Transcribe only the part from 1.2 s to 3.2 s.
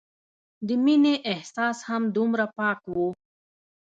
احساس هم دومره پاک وو